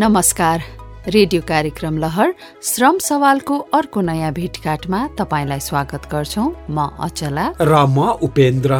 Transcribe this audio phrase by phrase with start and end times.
[0.00, 0.60] नमस्कार।
[1.08, 2.32] रेडियो कार्यक्रम लहर
[2.64, 8.78] श्रम सवालको अर्को नयाँ भेटघाटमा तपाईँलाई स्वागत गर्छौ। म अचला। र म उपेन्द्र।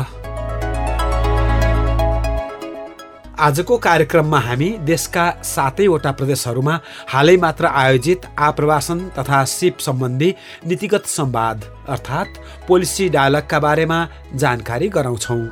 [3.38, 6.78] आजको कार्यक्रममा हामी देशका सातैवटा प्रदेशहरूमा
[7.12, 10.34] हालै मात्र आयोजित आप्रवासन तथा सिप सम्बन्धी
[10.66, 15.44] नीतिगत संवाद अर्थात् पोलिसी डायलगका बारेमा जानकारी गराउँछौँ।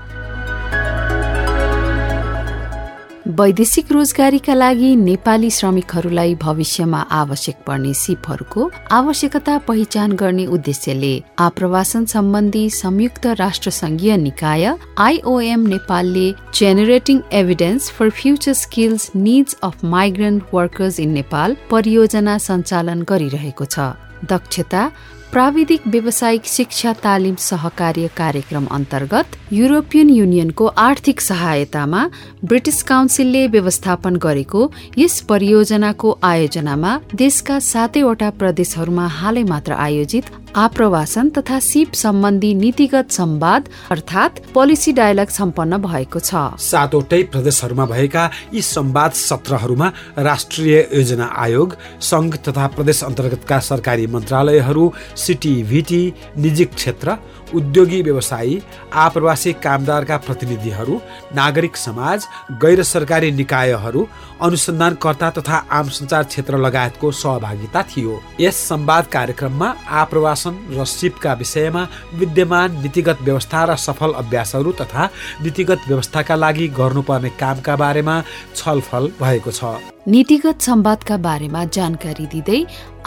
[3.29, 11.13] वैदेशिक रोजगारीका लागि नेपाली श्रमिकहरूलाई भविष्यमा आवश्यक पर्ने सिपहरूको आवश्यकता पहिचान गर्ने उद्देश्यले
[11.47, 14.65] आप्रवासन सम्बन्धी संयुक्त राष्ट्र संघीय निकाय
[15.09, 23.03] आइओएम नेपालले generating evidence for future skills needs of migrant workers in Nepal परियोजना सञ्चालन
[23.13, 23.93] गरिरहेको छ।
[24.25, 24.91] दक्षता
[25.33, 32.05] प्राविधिक व्यावसायिक शिक्षा तालिम सहकार्य कार्यक्रम अन्तर्गत युरोपियन युनियनको आर्थिक सहायतामा
[32.45, 41.59] ब्रिटिस काउन्सिलले व्यवस्थापन गरेको यस परियोजनाको आयोजनामा देशका सातैवटा प्रदेशहरूमा हालै मात्र आयोजित आप्रवासन तथा
[41.61, 49.13] सिप सम्बन्धी नीतिगत संवाद अर्थात् पोलिसी डायलग सम्पन्न भएको छ। सातवटै प्रदेशहरूमा भएका यी संवाद
[49.13, 49.89] सत्रहरूमा
[50.19, 56.03] राष्ट्रिय योजना आयोग संघ तथा प्रदेश अन्तर्गतका सरकारी मन्त्रालयहरू सिटिभिटी
[56.39, 57.17] निजी क्षेत्र
[57.55, 58.61] उद्योगी व्यवसायी
[58.95, 61.01] आप्रवासी कामदारका प्रतिनिधिहरू
[61.37, 62.27] नागरिक समाज
[62.63, 64.07] गैर सरकारी निकायहरू
[64.43, 71.87] अनुसन्धानकर्ता तथा आम सञ्चार क्षेत्र लगायतको सहभागिता थियो। यस संवाद कार्यक्रममा आप्रवासन र सिपका विषयमा
[72.15, 75.11] विद्यमान नीतिगत व्यवस्था र सफल अभ्यासहरू तथा
[75.43, 78.23] नीतिगत व्यवस्थाका लागि गर्नुपर्ने कामका बारेमा
[78.57, 82.61] छलफल भएको छ। नीतिगत संवादका बारेमा जानकारी दिँदै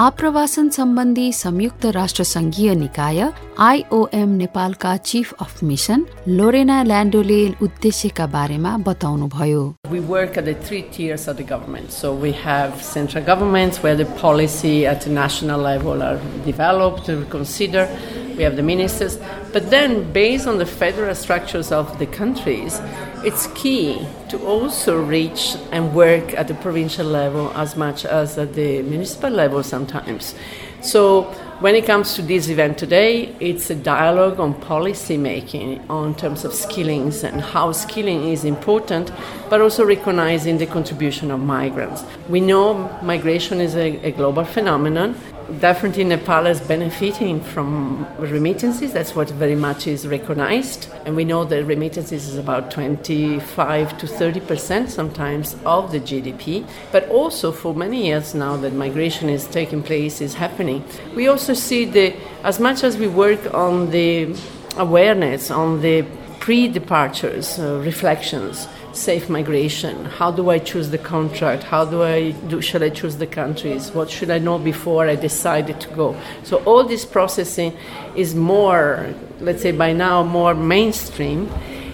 [0.06, 3.22] आप्रवासन सम्बन्धी संयुक्त राष्ट्र संघीय निकाय
[3.68, 10.84] आइओएम नेपालका चिफ अफ मिसन लोरेना ल्यान्डोले उद्देश्यका बारेमा बताउनुभयो We work at the three
[10.96, 11.92] tiers of the government.
[11.92, 17.28] So we have central governments where the policy at the national level are developed and
[17.32, 17.90] considered.
[18.38, 19.18] We have the ministers.
[19.54, 22.80] But then, based on the federal structures of the countries,
[23.24, 28.54] it's key to also reach and work at the provincial level as much as at
[28.54, 30.34] the municipal level sometimes.
[30.82, 31.24] So
[31.60, 36.44] when it comes to this event today, it's a dialogue on policy making on terms
[36.44, 39.12] of skillings and how skilling is important,
[39.48, 42.04] but also recognizing the contribution of migrants.
[42.30, 45.16] We know migration is a, a global phenomenon
[45.60, 48.94] definitely Nepal is benefiting from remittances.
[48.94, 50.88] That's what very much is recognized.
[51.06, 56.66] And we know that remittances is about 25 to 30 percent sometimes of the GDP.
[56.92, 60.84] But also for many years now that migration is taking place, is happening.
[61.16, 64.36] We also see the, as much as we work on the
[64.78, 66.06] awareness, on the
[66.42, 70.06] pre-departures uh, reflections, safe migration?
[70.06, 71.62] How do I choose the contract?
[71.62, 73.92] How do I do, should I choose the countries?
[73.92, 76.16] What should I know before I decided to go?
[76.44, 77.78] So all this processing
[78.16, 81.48] is more, let's say by now, more mainstream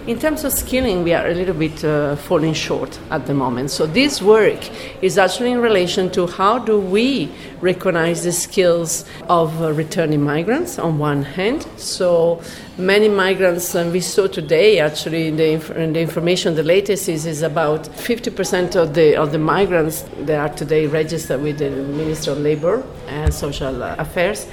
[0.08, 3.70] in terms of skilling, we are a little bit uh, falling short at the moment.
[3.70, 4.58] So this work
[5.02, 7.30] is actually in relation to how do we
[7.60, 11.66] recognize the skills of uh, returning migrants on one hand.
[11.76, 12.40] So
[12.78, 17.10] many migrants, and we saw today actually in the, inf- in the information, the latest
[17.10, 21.68] is, is about 50% of the, of the migrants that are today registered with the
[21.68, 24.46] Ministry of Labor and Social Affairs.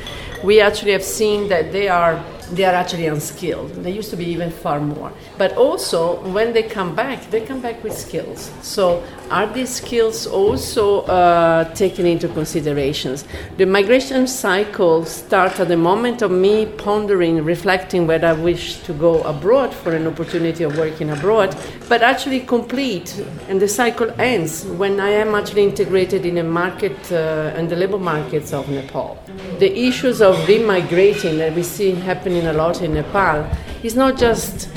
[0.43, 2.21] We actually have seen that they are
[2.51, 3.71] they are actually unskilled.
[3.83, 5.11] They used to be even far more.
[5.37, 8.51] But also, when they come back, they come back with skills.
[8.61, 13.25] So, are these skills also uh, taken into considerations?
[13.57, 18.93] The migration cycle starts at the moment of me pondering, reflecting whether I wish to
[18.93, 21.55] go abroad for an opportunity of working abroad,
[21.89, 27.11] but actually complete, and the cycle ends when I am actually integrated in a market
[27.11, 29.17] uh, and the labor markets of Nepal.
[29.59, 33.47] The issues of remigrating that we see happening a lot in Nepal
[33.83, 34.67] is not just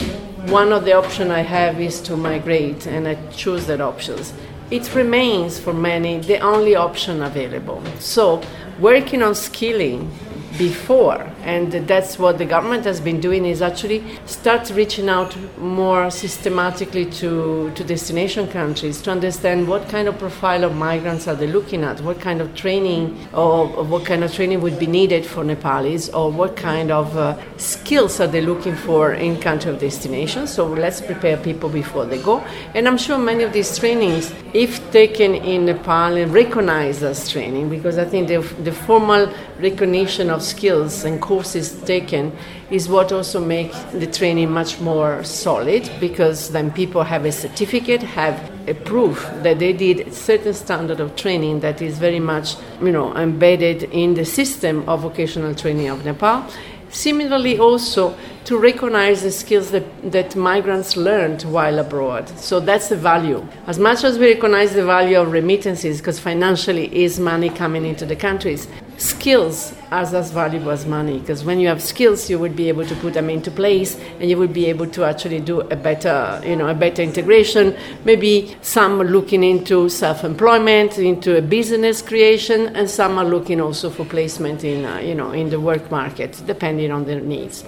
[0.49, 4.33] one of the options I have is to migrate and I choose that options.
[4.71, 7.83] It remains for many the only option available.
[7.99, 8.41] So
[8.79, 10.11] working on skilling
[10.57, 16.11] before and that's what the government has been doing is actually start reaching out more
[16.11, 21.47] systematically to, to destination countries to understand what kind of profile of migrants are they
[21.47, 23.03] looking at what kind of training
[23.33, 27.35] or, what kind of training would be needed for Nepalis or what kind of uh,
[27.57, 30.47] skills are they looking for in country of destination.
[30.47, 32.41] So let's prepare people before they go.
[32.75, 37.71] And I'm sure many of these trainings if taken in Nepal and recognized as training
[37.71, 42.37] because I think the, the formal recognition of skills and core courses taken
[42.69, 48.03] is what also make the training much more solid because then people have a certificate,
[48.03, 48.37] have
[48.67, 52.91] a proof that they did a certain standard of training that is very much, you
[52.91, 56.45] know, embedded in the system of vocational training of Nepal.
[56.91, 62.29] Similarly, also to recognize the skills that, that migrants learned while abroad.
[62.31, 63.47] So that's the value.
[63.69, 68.07] As much as we recognize the value of remittances, because financially is money coming into
[68.07, 68.67] the countries,
[68.99, 71.19] skills are as valuable as money.
[71.19, 74.29] Because when you have skills, you would be able to put them into place, and
[74.29, 77.75] you would be able to actually do a better, you know, a better integration.
[78.05, 83.89] Maybe some are looking into self-employment, into a business creation, and some are looking also
[83.89, 87.65] for placement in, uh, you know, in the work market, depending on their needs.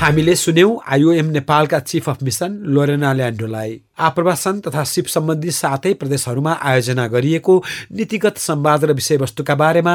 [0.00, 3.72] हामीले सुन्यौं IOM नेपालका chief of mission Lorena ल्यान्डोलाई
[4.08, 7.54] आप्रवासन तथा सिप सम्बन्धी सातै प्रदेशहरूमा आयोजना गरिएको
[7.98, 9.94] नीतिगत संवाद र विषयवस्तुका बारेमा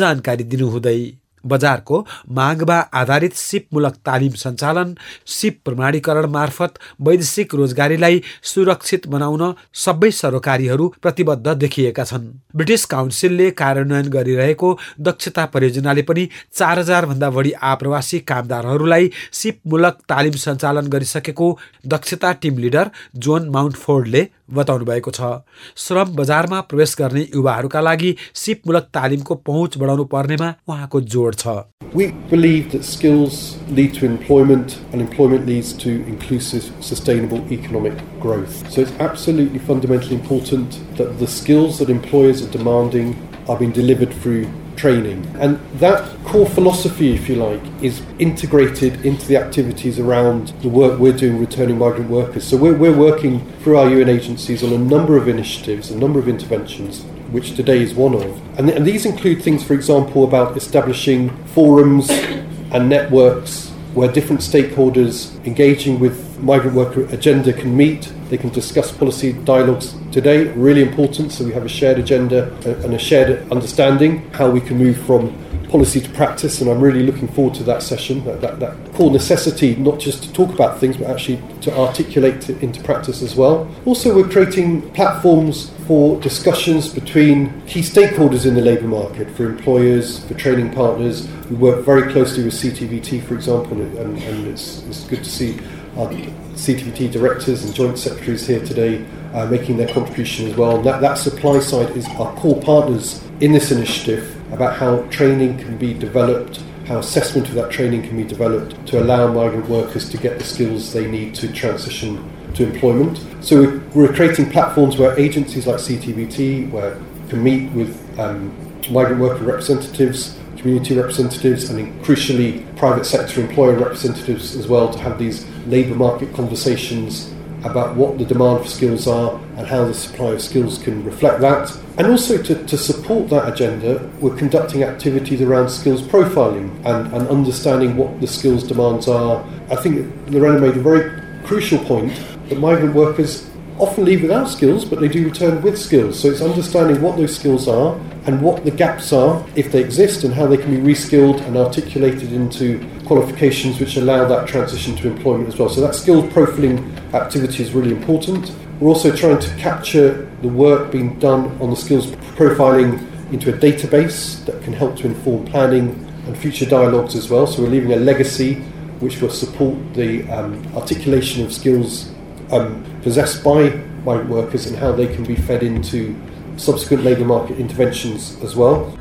[0.00, 0.98] जानकारी दिनुहुँदै
[1.46, 4.94] बजारको मागमा आधारित सिपमूलक तालिम सञ्चालन
[5.28, 9.42] सिप प्रमाणीकरण मार्फत वैदेशिक रोजगारीलाई सुरक्षित बनाउन
[9.84, 12.26] सबै सरोकारीहरू प्रतिबद्ध देखिएका छन्।
[12.56, 20.36] ब्रिटिस काउन्सिलले कार्यान्वयन गरिरहेको दक्षता परियोजनाले पनि चार हजार भन्दा बढी आप्रवासी कामदारहरूलाई सिपमूलक तालिम
[20.44, 21.48] सञ्चालन गरिसकेको
[21.88, 22.90] दक्षता टिम लिडर
[23.24, 25.30] जोन माउन्ट फोर्डले बताउनु भएको छ
[25.76, 31.56] श्रम बजारमा प्रवेश गर्ने युवाहरूका लागि सिपमूलक तालिमको पहुँच बढाउनु पर्नेमा उहाँको जोड छ
[31.94, 38.56] We believe that skills lead to employment and employment leads to inclusive, sustainable economic growth.
[38.72, 43.14] So it's absolutely fundamentally important that the skills that employers are demanding
[43.48, 44.42] are being delivered through
[44.76, 45.26] training.
[45.38, 50.98] And that core philosophy, if you like, is integrated into the activities around the work
[50.98, 52.46] we're doing returning migrant workers.
[52.46, 56.18] So we're, we're working through our UN agencies on a number of initiatives, a number
[56.18, 58.58] of interventions, which today is one of.
[58.58, 62.10] And, and these include things, for example, about establishing forums
[62.72, 68.12] and networks where different stakeholders engaging with migrant worker agenda can meet.
[68.28, 71.32] They can discuss policy dialogues today, really important.
[71.32, 75.36] So we have a shared agenda and a shared understanding how we can move from
[75.74, 78.24] policy to practice, and I'm really looking forward to that session.
[78.24, 82.48] That, that, that core necessity, not just to talk about things, but actually to articulate
[82.48, 83.68] it into practice as well.
[83.84, 90.24] Also, we're creating platforms for discussions between key stakeholders in the labour market, for employers,
[90.26, 91.28] for training partners.
[91.50, 95.58] We work very closely with CTVT, for example, and, and it's, it's good to see
[95.96, 99.04] our CTVT directors and joint secretaries here today
[99.34, 100.80] uh, making their contribution as well.
[100.80, 105.76] That, that supply side is our core partners in this initiative about how training can
[105.76, 110.16] be developed, how assessment of that training can be developed to allow migrant workers to
[110.16, 113.24] get the skills they need to transition to employment.
[113.40, 118.54] So we're creating platforms where agencies like CTBT where can meet with um,
[118.90, 125.18] migrant worker representatives, community representatives, and crucially private sector employer representatives as well to have
[125.18, 127.32] these labour market conversations
[127.64, 131.40] about what the demand for skills are and how the supply of skills can reflect
[131.40, 131.74] that.
[131.96, 137.28] And also to, to support that agenda, we're conducting activities around skills profiling and, and
[137.28, 139.42] understanding what the skills demands are.
[139.70, 142.12] I think Lorena made a very crucial point
[142.48, 146.20] that migrant workers often leave without skills, but they do return with skills.
[146.20, 150.24] So it's understanding what those skills are and what the gaps are, if they exist,
[150.24, 155.08] and how they can be reskilled and articulated into qualifications which allow that transition to
[155.08, 155.68] employment as well.
[155.68, 158.52] So that skills profiling activity is really important.
[158.80, 163.00] We're also trying to capture the work being done on the skills profiling
[163.32, 165.88] into a database that can help to inform planning
[166.26, 167.46] and future dialogues as well.
[167.46, 168.54] So we're leaving a legacy
[169.00, 172.13] which will support the um, articulation of skills
[172.54, 173.70] um, possessed by
[174.04, 176.14] migrant workers and how they can be fed into
[176.56, 178.96] subsequent labour market interventions as well.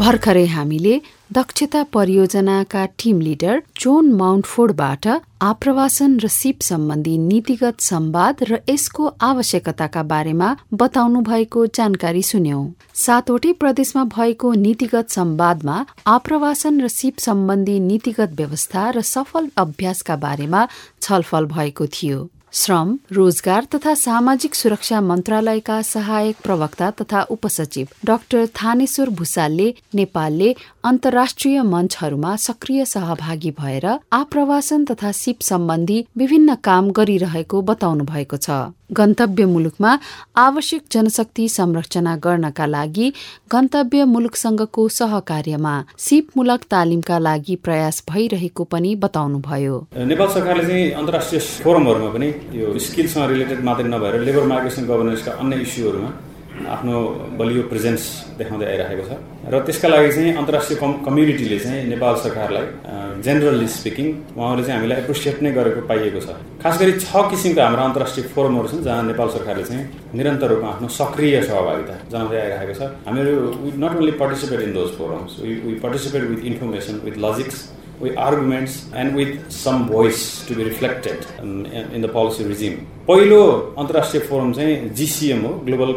[0.00, 0.94] भर्खरै हामीले
[1.36, 5.06] दक्षता परियोजनाका team leader John माउन्टफोर्डबाट
[5.42, 10.50] आप्रवासन र सिप सम्बन्धी नीतिगत संवाद र यसको आवश्यकताका बारेमा
[10.82, 12.62] बताउनु भएको जानकारी सुन्यौं।
[13.06, 15.80] सातवटै प्रदेशमा भएको नीतिगत संवादमा
[16.16, 20.66] आप्रवासन र सिप सम्बन्धी नीतिगत व्यवस्था र सफल अभ्यासका बारेमा
[21.02, 22.18] छलफल भएको थियो।
[22.52, 30.54] श्रम रोजगार तथा सामाजिक सुरक्षा मन्त्रालयका सहायक प्रवक्ता तथा उपसचिव डाक्टर थानेश्वर भूषालले नेपालले
[30.86, 38.50] अन्तर्राष्ट्रिय मञ्चहरूमा सक्रिय सहभागी भएर आप्रवासन तथा सिप सम्बन्धी विभिन्न काम गरिरहेको बताउनु भएको छ।
[38.92, 39.98] गन्तव्य मुलुकमा
[40.38, 43.12] आवश्यक जनशक्ति संरचना गर्नका लागि
[43.52, 45.74] गन्तव्य मुलुकसँगको सहकार्यमा
[46.06, 49.74] सिपमूलक तालिमका लागि प्रयास भइरहेको पनि बताउनुभयो।
[50.06, 52.28] नेपाल सरकारले चाहिँ अन्तर्राष्ट्रिय फोरमहरूमा पनि
[52.60, 56.14] यो स्किलसँग रिलेटेड मात्रै नभएर लेबर माइग्रेसन गभर्नेन्सका अन्य इस्युहरूमा
[56.56, 56.94] आफ्नो
[57.38, 58.02] बलियो प्रेजेन्स
[58.38, 59.12] देखाउँदै आइरहेको छ।
[59.52, 62.66] र त्यसका लागि चाहिँ अन्तर्राष्ट्रिय कम कम्युनिटीले चाहिँ नेपाल सरकारलाई
[63.26, 66.28] जेनरली स्पिकिङ उहाँहरूले चाहिँ हामीलाई एप्रिसिएट नै गरेको पाइएको छ।
[66.62, 69.84] खास गरी छ किसिमका हाम्रो अन्तर्राष्ट्रिय फोरमहरू छन् जहाँ नेपाल सरकारले चाहिँ
[70.16, 73.32] निरन्तर रूपमा आफ्नो सक्रिय सहभागिता जनाउँदै आइरहेको छ। हामीहरू
[73.76, 77.56] not only participate in those forums we participate with information with logics
[78.00, 82.78] with arguments and with some voice to be reflected in, the policy regime.
[83.08, 83.42] पहिलो
[83.78, 85.92] अन्तर्राष्ट्रिय फोरम चाहिँ जिसिएम हो ग्लोबल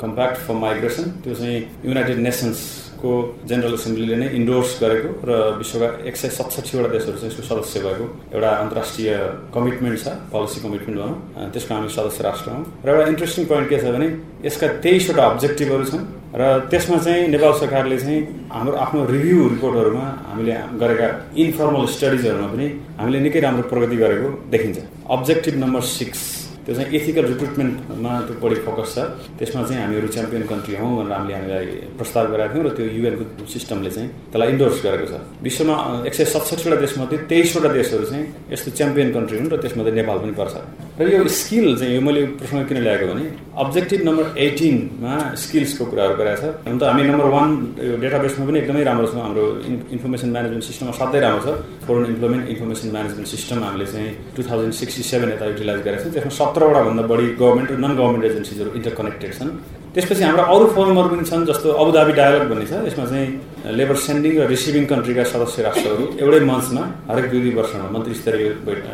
[0.00, 3.12] कम्प्याक्ट फर माइग्रेसन त्यो चाहिँ युनाइटेड नेसन्सको
[3.48, 5.30] जेनरल एसेम्ब्लीले नै endorse गरेको र
[5.60, 9.10] विश्वका एक सय सतसठीवटा देशहरू चाहिँ यसको सदस्य भएको एउटा अन्तर्राष्ट्रिय
[9.54, 13.78] कमिटमेन्ट छ पोलिसी कमिटमेन्ट भनौँ। त्यसको हामी सदस्य राष्ट्र हौँ। र एउटा इन्ट्रेस्टिङ पोइन्ट के
[13.84, 14.08] छ भने
[14.48, 20.54] यसका तेइसवटा अब्जेक्टिभहरू छन्। र त्यसमा चाहिँ नेपाल सरकारले चाहिँ हाम्रो आफ्नो रिभ्यू रिपोर्टहरूमा हामीले
[20.82, 22.66] गरेका इन्फर्मल स्टडिजहरूमा पनि
[22.98, 24.78] हामीले निकै राम्रो प्रगति गरेको देखिन्छ।
[25.14, 26.20] अब्जेक्टिभ नम्बर सिक्स
[26.66, 28.98] त्यो चाहिँ एथिकल रिक्रुटमेन्टमा त्यो बढी फोकस छ।
[29.38, 31.66] त्यसमा चाहिँ हामीहरू च्याम्पियन कन्ट्री हौँ भनेर हामीले हामीलाई
[31.98, 35.74] प्रस्ताव गरेका थियौँ र त्यो युएनको सिस्टमले चाहिँ त्यसलाई इन्डोर्स गरेको छ। विश्वमा
[36.08, 40.34] एक सय सतसठीवटा देशमध्ये तेइसवटा देशहरू चाहिँ यस्तो च्याम्पियन कन्ट्री हुन् र त्यसमध्ये नेपाल पनि
[40.34, 40.54] पर्छ।
[40.94, 43.26] र यो स्किल चाहिँ यो मैले प्रश्न किन ल्याएको भने
[43.58, 47.48] अब्जेक्टिभ नम्बर एटिनमा स्किल्सको कुराहरू गरेको छ। हुन त हामी नम्बर वान
[47.82, 49.44] यो डेटाबेसमा पनि एकदमै राम्रो छ। हाम्रो
[49.90, 51.48] इन्फर्मेसन म्यानेजमेन्ट सिस्टममा सधैँ राम्रो छ।
[51.82, 56.12] Foreign employment information management system हामीले चाहिँ टु थाउजन्ड सिक्सटी सेभेन यता युटिलाइज गरेको छौँ।
[56.14, 59.50] त्यसमा सत्रवटा भन्दा बढी गभर्मेन्ट र नन गभर्मेन्ट एजेन्सिजहरू इन्टरकनेक्टेड छन्।
[59.98, 63.28] त्यसपछि हाम्रो अरू फोरमहरू पनि छन् जस्तो अबुधाबी डायलग भन्ने छ। यसमा चाहिँ
[63.64, 68.48] लेबर सेन्डिङ र रिसिभिङ कन्ट्रीका सदस्य राष्ट्रहरू एउटै मञ्चमा हरेक दुई दुई वर्षमा मन्त्री स्तरीय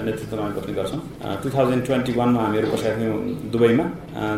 [0.06, 1.00] नेतृत्वमा बस्ने गर्छौँ
[1.42, 3.84] टु थाउजन्ड ट्वेन्टी वानमा हामीहरू बसेका थियौँ दुबईमा।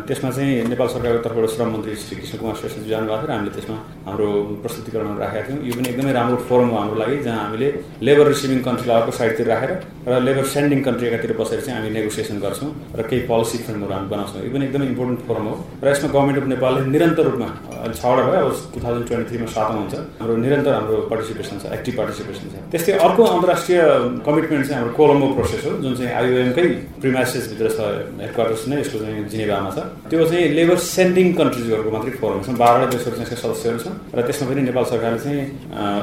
[0.09, 3.53] त्यसमा चाहिँ नेपाल सरकारको तर्फबाट श्रम मन्त्री श्री कृष्ण कुमार श्रेष्ठ जानुभएको थियो र हामीले
[3.57, 3.77] त्यसमा
[4.09, 4.29] हाम्रो
[4.63, 7.69] प्रस्तुतिकरणहरू राखेका थियौँ। यो पनि एकदमै राम्रो फोरम हो हाम्रो लागि जहाँ हामीले
[8.09, 9.71] लेबर रिसिभिङ कन्ट्रीलाई अर्को साइडतिर राखेर
[10.09, 14.09] र लेबर सेन्डिङ कन्ट्री एकातिर बसेर चाहिँ हामी नेगोसिएसन गर्छौँ र केही पोलिसी फ्रेमहरू हामी
[14.09, 17.49] बनाउँछौँ। यो पनि एकदमै इम्पोर्टेन्ट फोरम हो। र यसमा गभर्मेन्ट अफ नेपालले निरन्तर रूपमा
[18.01, 21.95] छवटा भयो। अब टु थाउजन्ड ट्वेन्टी थ्रीमा सातौँ हुन्छ। हाम्रो निरन्तर हाम्रो पार्टिसिपेसन छ एक्टिभ
[21.99, 23.79] पार्टिसिपेसन छ। त्यस्तै अर्को अन्तर्राष्ट्रिय
[24.27, 26.65] कमिटमेन्ट चाहिँ हाम्रो कोलम्बो प्रोसेस हो जुन चाहिँ आइओएमकै
[27.03, 27.79] प्रिमाइसेसभित्र छ
[28.23, 29.79] हेडक्वार्टर्स नै यसको चाहिँ जिनेवामा छ।
[30.11, 34.19] त्यो चाहिँ लेबर सेन्डिङ कन्ट्रिजहरूको मात्रै फोरम छ। बाह्रवटा देशहरू चाहिँ यसका सदस्यहरू छन्। र
[34.23, 35.43] त्यसमा पनि नेपाल सरकारले चाहिँ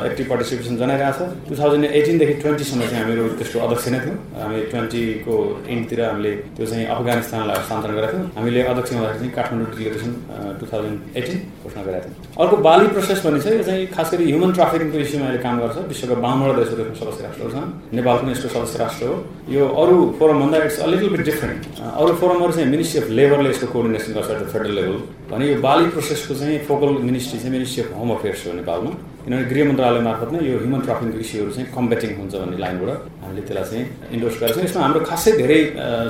[0.10, 4.60] एक्टिभ पार्टिसिपेसन जनाइरहेको छ। टु थाउजन्ड एटिनदेखि ट्वेन्टीसम्म चाहिँ हामीहरू त्यसको अध्यक्ष नै थियौँ। हामी
[4.72, 5.36] ट्वेन्टीको
[5.74, 10.12] इन्डतिर हामीले त्यो चाहिँ अफगानिस्तानलाई हस्तान्तरण गरेका थियौँ। हामीले अध्यक्ष हुँदाखेरि चाहिँ Kathmandu declaration
[10.60, 14.24] two thousand eighteen घोषणा गरेका थियौँ। अर्को बाली प्रोसेस भन्ने छ यो चाहिँ खास गरी
[14.32, 17.68] ह्युमन ट्राफिकिङको इस्युमा अहिले काम गर्छ। विश्वका बाहुनवटा देशहरू सदस्य राष्ट्रहरू छन्।
[18.00, 19.16] नेपाल पनि यसको सदस्य राष्ट्र हो।
[19.52, 23.68] यो अरू फोरमभन्दा it's a little bit different अरू फोरमहरू चाहिँ मिनिस्ट्री अफ लेबरले यसको
[23.76, 24.98] कोर्डिनेसन गर्छ एट फेडरल लेभल
[25.32, 28.92] भने यो बाली प्रोसेसको चाहिँ फोकल मिनिस्ट्री चाहिँ मिनिस्ट्री अफ होम अफेयर्स हो नेपालमा।
[29.24, 33.42] किनभने गृह मन्त्रालय मार्फत नै यो ह्युमन ट्राफिकिङको इस्युहरू चाहिँ कम्पेटिङ हुन्छ भन्ने लाइनबाट हामीले
[33.48, 33.86] त्यसलाई चाहिँ
[34.16, 35.60] इन्डोर्स गरेको छौँ। यसमा हाम्रो खासै धेरै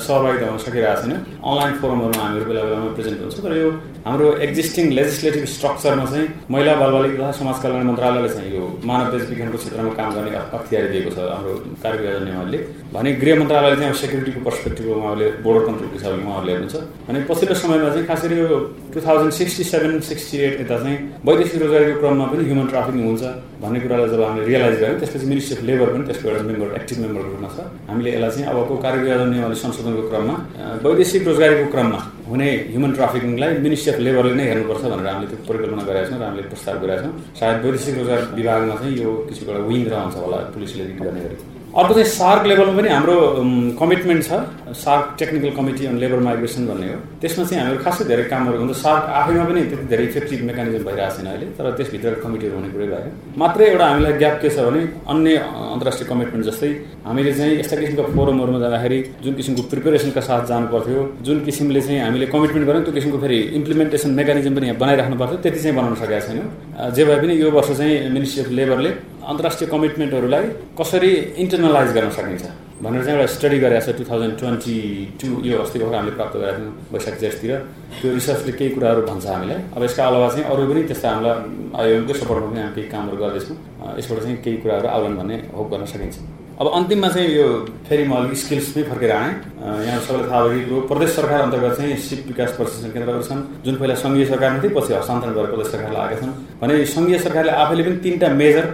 [0.07, 1.13] सहभागिता हुन सकिरहेको छैन।
[1.49, 3.69] अनलाइन फोरमहरूमा हामीहरू बेला बेलामा प्रेजेन्ट हुन्छ तर यो
[4.07, 9.23] हाम्रो एक्जिस्टिङ लेजिस्लेटिभ स्ट्रक्चरमा चाहिँ महिला बालबालिका तथा समाज कल्याण मन्त्रालयले चाहिँ यो मानव बेच
[9.29, 11.51] विज्ञानको क्षेत्रमा काम गर्ने अख्तियारी दिएको छ हाम्रो
[11.83, 12.59] कार्यविभाजन नियमहरूले
[12.93, 16.77] भने गृह मन्त्रालयले चाहिँ सेक्युरिटीको पर्सपेक्टिभमा उहाँले बोर्डर कन्ट्रोलको हिसाबले उहाँहरूले हेर्नुहुन्छ।
[17.09, 18.57] भने पछिल्लो समयमा चाहिँ खास गरी यो
[18.93, 20.97] two thousand sixty seven sixty eight यता चाहिँ
[21.27, 23.23] वैदेशिक रोजगारीको क्रममा पनि ह्युमन ट्राफिकिङ हुन्छ।
[23.61, 26.97] भन्ने कुरालाई जब हामीले रियलाइज गऱ्यौँ त्यसपछि मिनिस्ट्री अफ लेबर पनि त्यसको एउटा मेम्बर एक्टिभ
[27.03, 27.57] मेम्बरको रूपमा छ।
[27.89, 30.35] हामीले यसलाई चाहिँ अबको कार्यविभाजन नियमावली संशोधनको क्रममा
[30.85, 35.83] वैदेशिक रोजगारीको क्रममा हुने ह्युमन ट्राफिकिङलाई मिनिस्ट्री अफ लेबरले नै हेर्नुपर्छ भनेर हामीले त्यो परिकल्पना
[35.89, 39.63] गरेका छौँ र हामीले प्रस्ताव गरेका छौँ। सायद वैदेशिक रोजगार विभागमा चाहिँ यो किसिमको एउटा
[39.69, 43.15] विङ रहन्छ होला पुलिसले गर्ने गरी। अर्को चाहिँ सार्क लेभलमा पनि हाम्रो
[43.79, 48.23] कमिटमेन्ट छ। SAARC technical committee on labour migration भन्ने हो। त्यसमा चाहिँ हामीहरू खासै धेरै
[48.25, 52.55] कामहरू हुन्छ सार्क आफैमा पनि त्यति धेरै इफेक्टिभ मेकानिजम भइरहेको छैन अहिले तर त्यसभित्रको कमिटीहरू
[52.57, 54.81] हुने कुरै भयो मात्रै एउटा हामीलाई ग्याप के छ भने
[55.13, 55.35] अन्य
[55.73, 56.69] अन्तर्राष्ट्रिय कमिटमेन्ट जस्तै
[57.05, 61.99] हामीले चाहिँ यस्ता किसिमका फोरमहरूमा जाँदाखेरि जुन किसिमको प्रिपेरेसनका साथ जानु पर्थ्यो जुन किसिमले चाहिँ
[62.01, 65.95] हामीले कमिटमेन्ट गऱ्यौँ त्यो किसिमको फेरि इम्प्लिमेन्टेसन मेकानिजम पनि यहाँ बनाइराख्नु पर्थ्यो त्यति चाहिँ बनाउन
[66.01, 66.47] सकेका छैनौँ।
[66.95, 68.91] जे भए पनि यो वर्ष चाहिँ मिनिस्ट्री अफ लेबरले
[69.29, 70.45] अन्तर्राष्ट्रिय कमिटमेन्टहरूलाई
[70.79, 71.11] कसरी
[71.43, 72.45] इन्टरनलाइज गर्न सकिन्छ?
[72.81, 74.77] भनेर चाहिँ एउटा स्टडी गरेको छ टु थाउजन्ड ट्वेन्टी
[75.21, 77.51] टू यो अस्ति भर्खर हामीले प्राप्त गरेका थियौँ वैशाख जेठतिर।
[78.01, 81.37] त्यो रिसर्चले केही कुराहरू भन्छ हामीलाई। अब यसका अलावा चाहिँ अरू पनि त्यस्ता हामीलाई
[81.77, 83.57] आयोगकै सपोर्टमा पनि हामी केही कामहरू गर्दैछौँ।
[83.99, 86.17] यसबाट चाहिँ केही कुराहरू आउलान् भन्ने होप गर्न सकिन्छ।
[86.59, 87.47] अब अन्तिममा चाहिँ यो
[87.87, 89.31] फेरि म अलिक स्किल्समै फर्केर आएँ।
[89.63, 93.75] यहाँ सबैलाई थाहा भयो कुरो प्रदेश सरकार अन्तर्गत चाहिँ सिप विकास प्रशिक्षण केन्द्रहरू छन् जुन
[93.79, 97.83] पहिला सङ्घीय सरकारमा थिए पछि हस्तान्तरण गरेर प्रदेश सरकारलाई आएका छन्। भने सङ्घीय सरकारले आफैले
[97.87, 98.65] पनि तिनवटा मेजर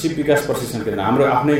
[0.00, 1.56] सिप विकास प्रशिक्षण केन्द्र हाम्रो आफ्नै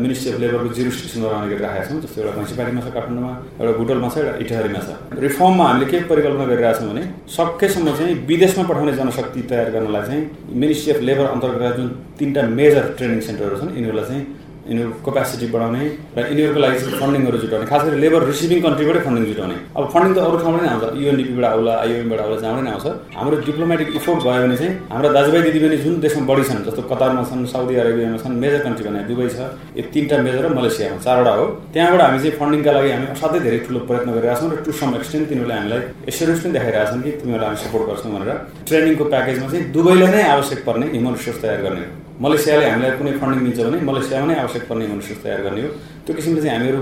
[0.00, 3.72] मिनिस्ट्री अफ लेबरको जिरो स्टेसन बनाउने गरी राखेका छौँ जस्तो एउटा म्युनिसिपालिटीमा छ काठमाडौँमा एउटा
[3.76, 7.04] भुटलमा छ एउटा इटहरीमा छ। रिफर्ममा हामीले के परिकल्पना गरिरहेका छौँ भने
[7.36, 10.22] सकेसम्म चाहिँ विदेशमा पठाउने जनशक्ति तयार गर्नलाई चाहिँ
[10.64, 14.24] मिनिस्ट्री अफ लेबर अन्तर्गत जुन तिनवटा मेजर ट्रेनिङ सेन्टरहरू छन् यिनीहरूलाई चाहिँ
[14.70, 15.82] यिनीहरूको क्यापेसिटी बढाउने
[16.16, 20.12] र यिनीहरूको लागि चाहिँ फन्डिङहरू जुटाउने। खास गरी लेबर रिसिभिङ कन्ट्रीबाटै फन्डिङ जुटाउने। अब फन्डिङ
[20.14, 22.86] त अरू ठाउँबाट नै आउँछ। युएनडिपीबाट आउला आइओएमबाट आउला जहाँबाट नै आउँछ।
[23.18, 27.22] हाम्रो डिप्लोमेटिक इफोर्ट भयो भने चाहिँ हाम्रा दाजुभाइ दिदीबहिनी जुन देशमा बढी छन् जस्तो कतारमा
[27.30, 29.38] छन् साउदी अरेबियामा छन् मेजर कन्ट्री भने दुबई छ
[29.74, 33.58] यो तिनवटा मेजर र मलेसियामा चारवटा हो। त्यहाँबाट हामी चाहिँ फन्डिङका लागि हामी असाध्यै धेरै
[33.66, 37.10] ठुलो प्रयत्न गरिरहेको छौँ र टु सम एक्सटेन्ट तिनीहरूले हामीलाई एस्योरेन्स पनि देखाइरहेको छन् कि
[37.20, 38.30] तिमीहरूलाई हामी सपोर्ट गर्छौँ भनेर।
[38.68, 41.84] ट्रेनिङको प्याकेजमा चाहिँ दुबईलाई नै आवश्यक पर्ने ह्युमन रिसोर्स तयार गर्ने।
[42.20, 45.68] मलेसियाले हामीलाई कुनै फन्डिङ दिन्छ भने मलेसियामा नै आवश्यक पर्ने रिसोर्स तयार गर्ने हो।
[46.04, 46.80] त्यो किसिमले चाहिँ हामीहरू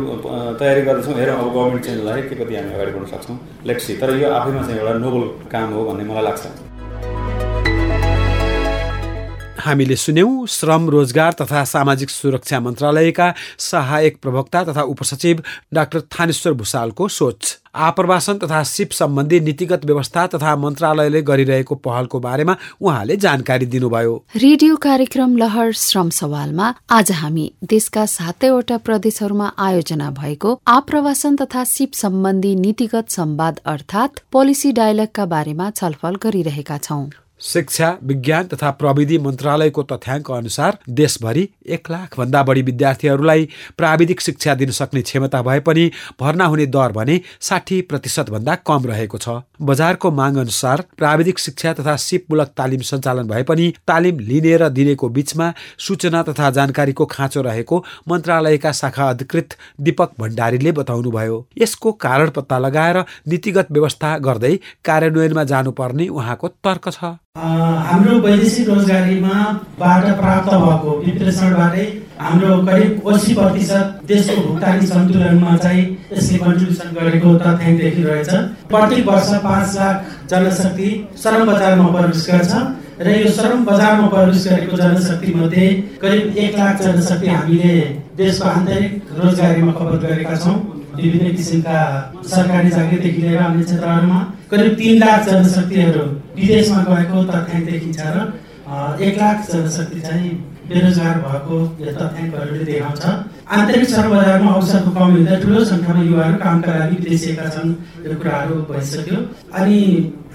[0.61, 4.11] तयारी गर्दैछौँ। हेरौँ अब गभर्मेन्ट चेन्ज हुँदाखेरि के कति हामी अगाडि बढ्न सक्छौँ। लेट्सी तर
[4.19, 6.43] यो आफैमा चाहिँ एउटा नोबल काम हो भन्ने मलाई लाग्छ।
[9.59, 15.43] हामीले सुन्यौं श्रम रोजगार तथा सामाजिक सुरक्षा मन्त्रालयका सहायक प्रवक्ता तथा उपसचिव
[15.75, 22.57] डाक्टर थानेश्वर भूषालको सोच। आप्रवासन तथा सिप सम्बन्धी नीतिगत व्यवस्था तथा मन्त्रालयले गरिरहेको पहलको बारेमा
[22.81, 30.59] उहाँले जानकारी दिनुभयो। रेडियो कार्यक्रम लहर श्रम सवालमा आज हामी देशका सातैवटा प्रदेशहरूमा आयोजना भएको
[30.69, 37.07] आप्रवासन तथा सिप सम्बन्धी नीतिगत संवाद अर्थात पोलिसी डायलगका बारेमा छलफल गरिरहेका छौं।
[37.41, 44.55] शिक्षा विज्ञान तथा प्रविधि मन्त्रालयको तथ्याङ्क अनुसार देशभरि एक लाख भन्दा बढी विद्यार्थीहरूलाई प्राविधिक शिक्षा
[44.55, 45.91] दिन सक्ने क्षमता भए पनि
[46.21, 49.29] भर्ना हुने दर भने साठी प्रतिशत भन्दा कम रहेको छ।
[49.63, 55.09] बजारको माग अनुसार प्राविधिक शिक्षा तथा सिपमूलक तालिम सञ्चालन भए पनि तालिम लिने र दिनेको
[55.09, 62.59] बीचमा सूचना तथा जानकारीको खाँचो रहेको मन्त्रालयका शाखा अधिकृत दीपक भण्डारीले बताउनुभयो। यसको कारण पत्ता
[62.59, 64.55] लगाएर नीतिगत व्यवस्था गर्दै
[64.85, 69.35] कार्यान्वयनमा जानुपर्ने उहाँको तर्क छ। हाम्रो वैदेशिक रोजगारीमा
[69.81, 71.85] बाट प्राप्त भएको विश्लेषणबाटै
[72.21, 78.31] हाम्रो करिब अस्सी प्रतिशत देशको भुक्तानी सन्तुलनमा चाहिँ यसले कन्ट्रिब्युसन गरेको तथ्याङ्क देखिरहेछ।
[78.73, 80.91] प्रत्येक वर्ष पाँच लाख जनशक्ति
[81.23, 82.53] श्रम बजारमा प्रवेश गर्छ
[83.07, 85.69] र यो श्रम बजारमा प्रवेश गरेको जनशक्ति मध्ये
[86.03, 87.75] करिब एक लाख जनशक्ति हामीले
[88.19, 90.57] देशको आन्तरिक रोजगारीमा खपत गरेका छौँ।
[90.99, 91.81] विभिन्न किसिमका
[92.27, 94.21] सरकारी जागिरदेखि लिएर अन्य क्षेत्रहरूमा
[94.51, 96.07] करिब तिन लाख जनशक्तिहरू
[96.41, 98.29] विदेशमा गएको तथ्याङ्क देखिन्छ र
[99.07, 100.31] एक लाख जनशक्ति चाहिँ
[100.69, 103.05] बेरोजगार भएको यो तथ्याङ्कहरूले देखाउँछ।
[103.57, 107.71] आन्तरिक बजारमा अवसरको कमी हुँदा ठुलो सङ्ख्यामा युवाहरू कामका लागि विदेशिएका छन्
[108.05, 109.19] यो कुराहरू भइसक्यो।
[109.59, 109.79] अनि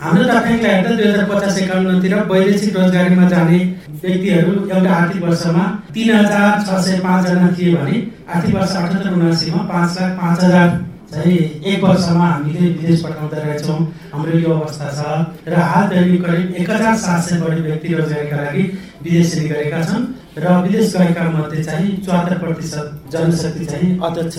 [0.01, 3.60] हाम्रो तथ्याङ्कलाई हेर्दा दुई हजार पचास एकाउन्नतिर वैदेशिक रोजगारीमा जाने
[4.04, 7.95] व्यक्तिहरू एउटा आर्थिक वर्षमा तिन हजार छ सय पाँचजना थिए भने
[8.34, 10.67] आर्थिक वर्ष अठहत्तर उनासीमा पाँच लाख पाँच हजार
[11.13, 11.38] चाहिँ
[11.71, 13.80] एक वर्षमा हामीले विदेश पठाउँदा रहेछौँ।
[14.13, 18.63] हाम्रो यो अवस्था छ र हालदेखि करिब एक हजार सात सय बढी व्यक्ति रोजगारीका लागि
[19.04, 20.06] विदेश गएका छन्
[20.38, 24.38] र विदेश गएका मध्ये चाहिँ चौहत्तर प्रतिशत जनशक्ति चाहिँ अध्यक्ष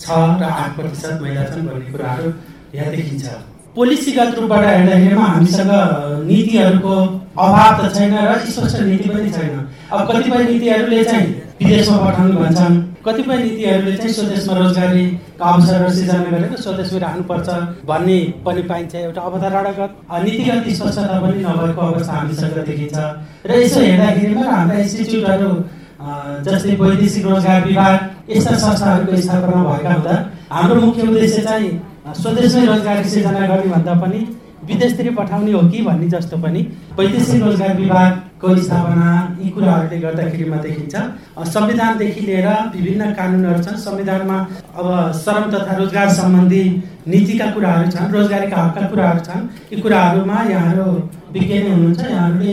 [0.00, 0.10] छ
[0.40, 2.32] र आठ प्रतिशत महिला छन् भन्ने कुराहरू
[2.74, 3.24] यहाँ देखिन्छ।
[3.74, 5.70] पोलिसीगत रूपबाट हेर्दाखेरिमा हामीसँग
[6.26, 6.94] नीतिहरूको
[7.34, 9.54] अभाव त छैन र स्पष्ट नीति पनि छैन।
[9.92, 11.28] अब कतिपय नीतिहरूले चाहिँ
[11.60, 12.74] विदेशमा पठाउने भन्छन्।
[13.06, 17.48] कतिपय नीतिहरूले चाहिँ स्वदेशमा रोजगारीका अवसरहरू सिर्जना गरेर स्वदेशमै राख्नुपर्छ
[17.90, 19.92] भन्ने पनि पाइन्छ एउटा अवधारणागत
[20.24, 22.96] नीतिगत स्पष्टता पनि नभएको अवस्था हामीसँग देखिन्छ।
[23.48, 25.50] र यसो हेर्दाखेरिमा हाम्रा इन्स्टिच्युटहरू
[26.46, 27.98] जस्तै वैदेशिक रोजगार विभाग
[28.30, 30.14] यस्ता संस्थाहरूको स्थापना भएका हुँदा
[30.52, 31.70] हाम्रो मुख्य उद्देश्य चाहिँ
[32.22, 34.20] स्वदेशमै रोजगारी सिर्जना गर्ने भन्दा पनि
[34.68, 36.60] विदेशतिर पठाउने हो कि भन्ने जस्तो पनि
[36.98, 37.74] वैदेशिक रोजगार
[38.34, 40.94] विभागको स्थापना यी कुराहरूले गर्दाखेरिमा देखिन्छ।
[41.48, 44.38] संविधानदेखि लिएर विभिन्न कानुनहरू छन्। संविधानमा
[44.76, 46.64] अब श्रम तथा रोजगार सम्बन्धी
[47.06, 50.86] नीतिका कुराहरू छन् रोजगारीका हकका कुराहरू छन्। यी कुराहरूमा यहाँहरू
[51.32, 52.52] विज्ञानी हुनुहुन्छ। यहाँहरूले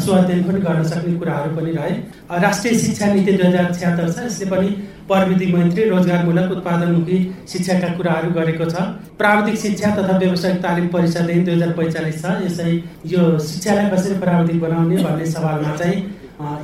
[0.00, 1.94] स्वाध्ययन पनि गर्न सक्ने कुराहरू पनि रहे।
[2.40, 4.68] राष्ट्रिय शिक्षा नीति दुई हजार छ्यात्तर छ। यसले पनि
[5.10, 7.18] प्रविधि मन्त्री रोजगारमूलक उत्पादनमुखी
[7.52, 8.86] शिक्षाका कुराहरू गरेको छ।
[9.18, 12.70] प्राविधिक शिक्षा तथा व्यावसायिक तालिम परिषद दुई हजार पैँचालिस छ। यसै
[13.12, 15.98] यो शिक्षालाई कसरी प्राविधिक बनाउने भन्ने सवालमा चाहिँ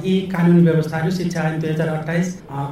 [0.05, 2.29] यी कानुनी व्यवस्थाहरू शिक्षा ऐन दुई हजार अठाइस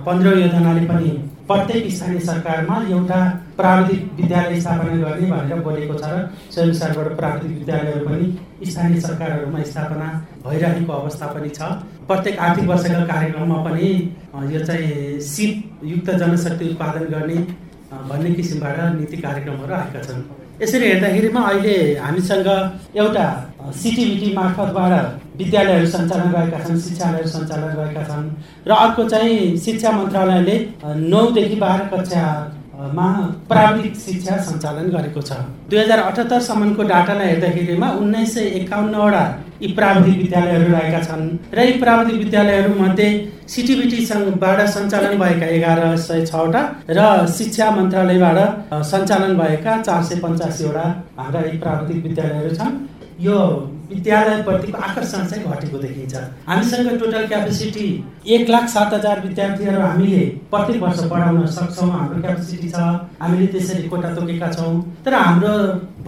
[0.06, 1.10] पन्ध्र योजनाले पनि
[1.48, 3.16] प्रत्येक स्थानीय सरकारमा एउटा
[3.56, 6.20] प्राविधिक विद्यालय स्थापना गर्ने भनेर बोलेको छ र
[6.54, 10.06] स्वयंसारबाट प्राविधिक विद्यालयहरू पनि स्थानीय सरकारहरूमा स्थापना
[10.46, 11.68] भइरहेको अवस्था पनि छ।
[12.08, 13.90] प्रत्येक आर्थिक वर्षका कार्यक्रममा पनि
[14.54, 17.36] यो चाहिँ सिप युक्त जनशक्ति उत्पादन गर्ने
[18.08, 20.24] भन्ने किसिमबाट नीति कार्यक्रमहरू आएका छन्।
[20.62, 22.48] यसरी हेर्दाखेरिमा अहिले हामीसँग
[22.96, 23.26] एउटा
[23.82, 24.92] सिटिभिटी मार्फतबाट
[25.38, 28.28] विद्यालयहरू सञ्चालन गरेका छन् शिक्षालयहरू सञ्चालन गरेका छन्
[28.68, 30.56] र अर्को चाहिँ शिक्षा मन्त्रालयले
[31.10, 33.08] नौदेखि बाह्र कक्षामा
[33.50, 35.40] प्राविधिक शिक्षा सञ्चालन गरेको छ।
[35.70, 39.24] दुई हजार अठहत्तरसम्मको डाटालाई हेर्दाखेरिमा उन्नाइस सय एकाउन्नवटा
[39.62, 43.08] यी प्राविधिक विद्यालयहरू रहेका छन् र यी प्राविधिक विद्यालयहरू मध्ये
[43.48, 48.38] सिटिभिटीबाट सञ्चालन भएका एघार सय छवटा र शिक्षा मन्त्रालयबाट
[48.92, 50.88] सञ्चालन भएका चार सय पञ्चासीवटा
[51.18, 52.74] हाम्रा यी प्राविधिक विद्यालयहरू छन्।
[53.20, 53.38] यो
[53.88, 56.14] विद्यालयप्रतिको आकर्षण चाहिँ घटेको देखिन्छ।
[56.48, 57.86] हामीसँग टोटल क्यापेसिटी
[58.34, 62.74] एक लाख सात हजार विद्यार्थीहरू हामीले प्रत्येक वर्ष पढाउन सक्छौँ। हाम्रो क्यापेसिटी छ।
[63.22, 64.74] हामीले त्यसरी कोटा तोकेका छौँ।
[65.06, 65.54] तर हाम्रो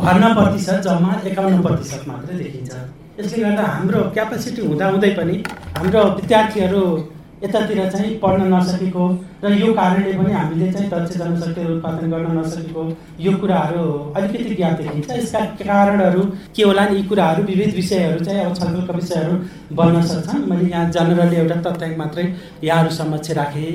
[0.02, 2.72] भर्ना प्रतिशत जम्मा एकाउन्न प्रतिशत मात्रै देखिन्छ।
[3.18, 5.36] यसले गर्दा हाम्रो क्यापेसिटी हुँदाहुँदै पनि
[5.76, 6.82] हाम्रो विद्यार्थीहरू
[7.44, 9.04] यतातिर चाहिँ पढ्न नसकेको
[9.44, 12.82] र यो कारणले पनि हामीले चाहिँ दक्ष जनशक्तिहरू उत्पादन गर्न नसकेको
[13.20, 13.84] यो कुराहरू
[14.16, 16.22] अलिकति ज्ञात देखिन्छ। यसका कारणहरू
[16.56, 19.34] के होला यी कुराहरू विविध विषयहरू चाहिँ अब छलफलका विषयहरू
[19.76, 22.24] बन्न सक्छन्। मैले यहाँ जनरली एउटा तथ्याङ्क मात्रै
[22.64, 23.72] यहाँहरू समक्ष राखेँ।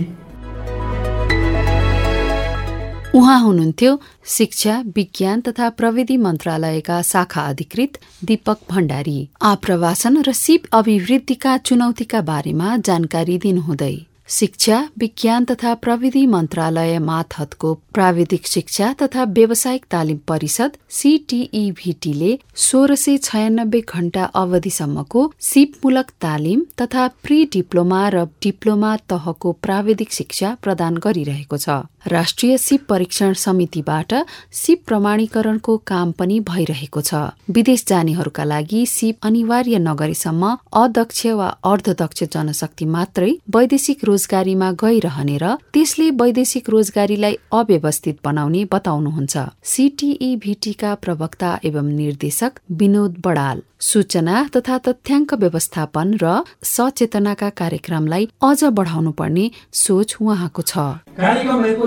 [3.15, 3.99] उहाँ हुनुहुन्थ्यो
[4.33, 12.77] शिक्षा विज्ञान तथा प्रविधि मन्त्रालयका शाखा अधिकृत दीपक भण्डारी। आप्रवासन र सिप अभिवृद्धिका चुनौतीका बारेमा
[12.87, 13.95] जानकारी दिनुहुँदै
[14.29, 22.31] शिक्षा विज्ञान तथा प्रविधि मन्त्रालय माथतको प्राविधिक शिक्षा तथा व्यावसायिक तालिम परिषद सीटीईभीटीले
[22.65, 30.55] सोह्र सय छयानब्बे घण्टा अवधिसम्मको सिपमूलक तालिम तथा प्री डिप्लोमा र डिप्लोमा तहको प्राविधिक शिक्षा
[30.63, 34.13] प्रदान गरिरहेको छ। राष्ट्रिय सिप परीक्षण समितिबाट
[34.51, 37.13] सिप प्रमाणीकरणको काम पनि भइरहेको छ।
[37.49, 45.55] विदेश जानेहरूका लागि सिप अनिवार्य नगरेसम्म अदक्ष वा अर्धदक्ष जनशक्ति मात्रै वैदेशिक रोजगारीमा गइरहने र
[45.73, 55.33] त्यसले वैदेशिक रोजगारीलाई अव्यवस्थित बनाउने बताउनुहुन्छ। सीटीईभीटीका प्रवक्ता एवं निर्देशक विनोद बडाल। सूचना तथा तथ्याङ्क
[55.33, 56.25] व्यवस्थापन र
[56.63, 60.73] सचेतनाका कार्यक्रमलाई अझ बढाउनु पर्ने सोच उहाँको छ।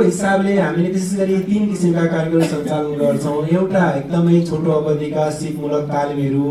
[0.05, 6.49] हिसाबले हामीले विशेष गरी तिन किसिमका कार्यक्रम सञ्चालन गर्छौँ। एउटा एकदमै छोटो अवधिका सिपमूलक तालिमहरू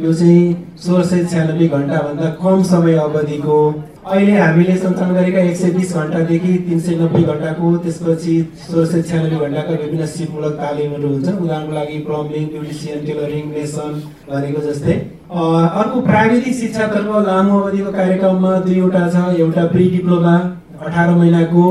[0.00, 0.42] यो चाहिँ
[0.84, 3.58] सोह्र सय छ्यानब्बे घन्टाभन्दा कम समय अवधिको।
[4.02, 8.34] अहिले हामीले सञ्चालन गरेका एक सय बिस घन्टादेखि तिन सय नब्बे घन्टाको त्यसपछि
[8.66, 13.92] सोह्र सय छ्यानब्बे घन्टाका विभिन्न सिपमूलक तालिमहरू हुन्छन् उदाहरणको लागि प्लम्बिङ ब्युटिसियन टेलरिङ मेसन
[14.30, 14.96] भनेको जस्तै।
[15.32, 20.36] अर्को प्राविधिक शिक्षातर्फ लामो अवधिको कार्यक्रममा दुईवटा छ। एउटा प्रि डिप्लोमा
[20.86, 21.64] अठार महिनाको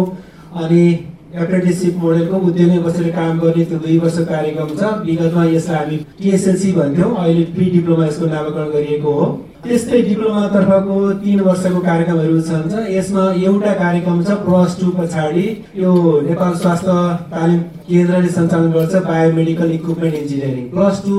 [0.63, 0.83] अनि
[1.31, 6.71] एप्रेन्टिससिप मोडेलको उद्योगमै बसेर काम गर्ने त्यो दुई वर्ष कार्यक्रम छ। विगतमा यसलाई हामी टिएसएलसी
[6.73, 9.25] भन्थ्यौँ। अहिले प्रि डिप्लोमा यसको नामाकरण गरिएको हो।
[9.63, 15.45] त्यस्तै डिप्लोमा तर्फको तिन वर्षको कार्यक्रमहरू छन् यसमा एउटा कार्यक्रम छ प्लस टू पछाडि।
[15.83, 15.91] यो
[16.27, 16.97] नेपाल स्वास्थ्य
[17.31, 21.17] तालिम केन्द्रले सञ्चालन गर्छ biomedical equipment engineering plus two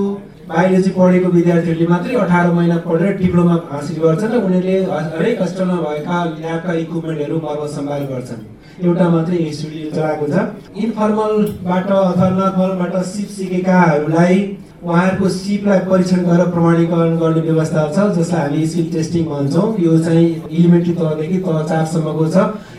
[0.48, 4.76] biology पढेको विद्यार्थीहरूले मात्रै अठार महिना पढेर डिप्लोमा हासिल गर्छन् र उनीहरूले
[5.16, 8.42] हरेक हस्पिटलमा भएका ल्याबका इक्विपमेन्टहरू मर्म सम्भाल गर्छन्।
[8.80, 10.36] एउटा मात्रै इन्स्टिट्युट चलाएको छ।
[10.84, 14.36] इन्फर्मलबाट अथवा नफर्मलबाट सिप सिकेकाहरूलाई
[14.82, 20.26] उहाँहरूको सिपलाई परीक्षण गरेर प्रमाणीकरण गर्ने व्यवस्था छ जसलाई हामी स्किल टेस्टिङ भन्छौँ। यो चाहिँ
[20.50, 22.36] इलिमेन्ट्री तहदेखि तह चारसम्मको छ।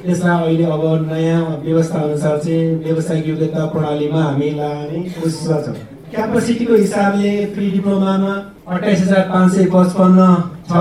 [0.10, 5.76] यसलाई अहिले अब नयाँ व्यवस्था अनुसार चाहिँ व्यावसायिक योग्यता प्रणालीमा हामी लाने कोसिस गर्छौँ
[6.12, 8.34] क्यापासिटीको हिसाबले प्रि डिप्लोमामा
[8.68, 10.28] अठाइस हजार पाँच सय पचपन्न
[10.70, 10.74] छ।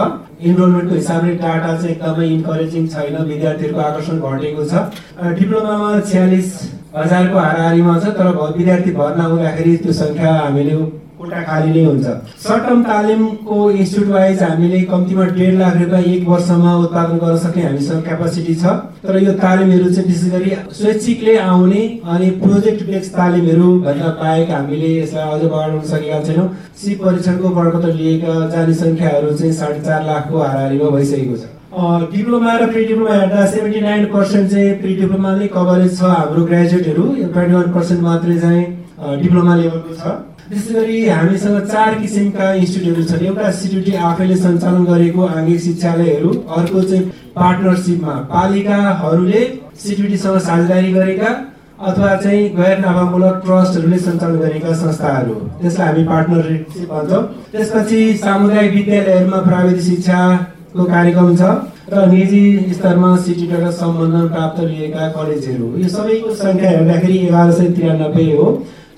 [0.43, 4.75] इनरोलमेन्टको हिसाबले डाटा चाहिँ एकदमै इन्करेजिङ छैन। विद्यार्थीहरूको आकर्षण घटेको छ।
[5.39, 6.49] डिप्लोमामा छ्यालिस
[6.97, 8.27] हजारको हाराहारीमा छ तर
[8.59, 10.75] विद्यार्थी भर्ना हुँदाखेरि त्यो सङ्ख्या हामीले
[11.33, 12.07] कोटा खाली नै हुन्छ।
[12.45, 17.63] सर्ट टर्म तालिमको इन्स्टिट्युट वाइज हामीले कम्तीमा डेढ लाख रुपियाँ एक वर्षमा उत्पादन गर्न सक्ने
[17.63, 18.65] हामीसँग क्यापासिटी छ।
[19.01, 24.91] तर यो तालिमहरू चाहिँ विशेष गरी स्वैच्छिकले आउने अनि प्रोजेक्ट बेस्ड तालिमहरू भन्दा बाहेक हामीले
[25.01, 30.37] यसलाई अझ बढाउन सकेका छैनौँ। सिप परीक्षणको प्रपत्र लिएका जाने सङ्ख्याहरू चाहिँ साढे चार लाखको
[30.39, 31.45] हाराहारीमा भइसकेको छ।
[32.13, 36.45] डिप्लोमा र प्रि डिप्लोमा हेर्दा सेभेन्टी नाइन पर्सेन्ट चाहिँ प्रि डिप्लोमा नै कभरेज छ हाम्रो
[36.53, 38.65] ग्रेजुएटहरू। ट्वेन्टी वान पर्सेन्ट मात्रै चाहिँ
[39.23, 40.05] डिप्लोमा लेभलको छ।
[40.51, 46.83] विशेष गरी हामीसँग चार किसिमका इन्स्टिट्युटहरू छन्। एउटा सिटिटी आफैले सञ्चालन गरेको आङ्गिक शिक्षालयहरू अर्को
[46.83, 47.05] चाहिँ
[47.37, 49.43] पार्टनरसिपमा। पालिकाहरूले
[49.83, 51.31] सिटिटीसँग साझेदारी गरेका
[51.89, 59.41] अथवा चाहिँ गैर नाफामूलक ट्रस्टहरूले सञ्चालन गरेका संस्थाहरू। त्यसलाई हामी पार्टनरसिप भन्छौँ। त्यसपछि सामुदायिक विद्यालयहरूमा
[59.49, 61.43] प्राविधिक शिक्षाको कार्यक्रम छ
[61.93, 68.31] र निजी स्तरमा सिटिबाट सम्बन्धन प्राप्त लिएका कलेजहरू। यो सबैको सङ्ख्या हेर्दाखेरि एघार सय त्रियानब्बे
[68.37, 68.47] हो।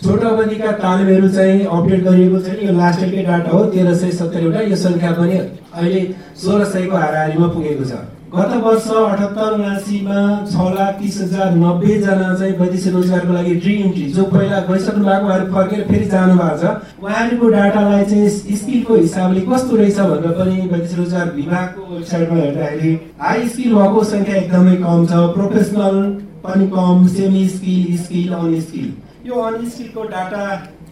[0.05, 4.61] छोटो अवधिका तालिमहरू चाहिँ अपडेट गरिएको छैन यो लास्ट इयरकै डाटा हो तेह्र सय सत्तरीवटा
[4.71, 6.03] यो सङ्ख्या पनि अहिले
[6.41, 8.01] सोह्र सयको हाराहारीमा पुगेको छ।
[8.35, 10.21] गत वर्ष अठहत्तर उनासीमा
[10.53, 15.27] छ लाख तिस हजार नब्बेजना चाहिँ वैदेशिक रोजगारको लागि रि इन्ट्री जो पहिला गइसक्नु भएको
[15.27, 20.69] उहाँहरू फर्केर फेरि जानु भएको छ। उहाँहरूको डाटालाई चाहिँ स्किलको हिसाबले कस्तो रहेछ भनेर पनि
[20.73, 25.97] वैदेशिक रोजगार विभागको वेबसाइटमा हेर्दाखेरि हाई स्किल भएको सङ्ख्या एकदमै कम छ प्रोफेसनल
[26.45, 28.93] पनि कम semi skill skill unskill.
[29.27, 30.43] यो अनस्किलको डाटा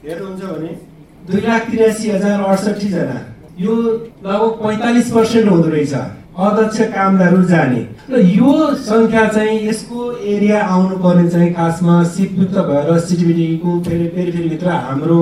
[0.04, 0.72] हेर्नुहुन्छ भने
[1.28, 3.18] दुई लाख तिरासी हजार अडसठीजना
[3.60, 3.74] यो
[4.24, 5.94] लगभग पैँतालिस पर्सेन्ट हुँदो रहेछ।
[6.32, 8.52] अध्यक्ष कामदारहरू जाने। र यो
[8.88, 10.00] सङ्ख्या चाहिँ यसको
[10.32, 15.18] एरिया आउनुपर्ने चाहिँ खासमा सिपयुक्त भएर सिटिभिटीको फेरि फेरि फेरिभित्र हाम्रो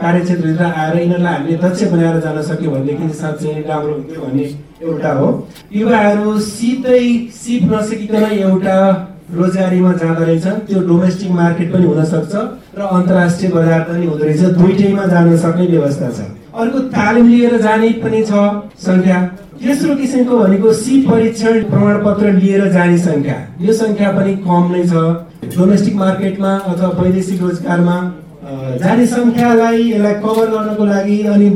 [0.00, 4.44] कार्यक्षेत्रभित्र आएर यिनीहरूलाई हामीले दक्ष बनाएर जान सक्यो भनेदेखि साँच्चै राम्रो हुन्थ्यो भन्ने
[4.82, 5.28] एउटा हो।
[5.72, 7.04] युवाहरू सिधै
[7.40, 8.78] सिप नसकिकन एउटा
[9.36, 12.34] रोजगारीमा जाँदो रहेछ त्यो डोमेस्टिक मार्केट पनि हुनसक्छ
[12.78, 16.18] र अन्तर्राष्ट्रिय बजार पनि हुँदो रहेछ। दुइटैमा जान सक्ने व्यवस्था छ।
[16.60, 18.32] अर्को तालिम लिएर जाने पनि छ
[18.86, 19.18] सङ्ख्या।
[19.62, 24.94] तेस्रो किसिमको भनेको सी परीक्षण प्रमाणपत्र लिएर जाने सङ्ख्या। यो सङ्ख्या पनि कम नै छ।
[25.56, 27.96] डोमेस्टिक मार्केटमा अथवा वैदेशिक रोजगारमा
[28.80, 31.48] जाने सङ्ख्यालाई यसलाई कभर गर्नको लागि अनि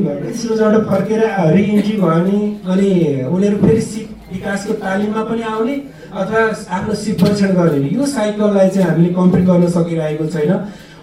[0.91, 1.23] फर्केर
[1.55, 2.39] रिइन्ट्री भयो भने
[2.73, 2.91] अनि
[3.35, 5.77] उनीहरू फेरि सिप विकासको तालिममा पनि आउने
[6.13, 6.41] अथवा
[6.77, 10.53] आफ्नो सिप परीक्षण गर्ने। यो साइकललाई चाहिँ हामीले कम्प्लिट गर्न सकिरहेको छैन।